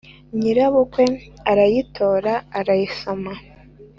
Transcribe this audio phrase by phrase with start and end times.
[0.37, 1.03] nyirabukwe
[1.51, 3.33] arayitora arayisoma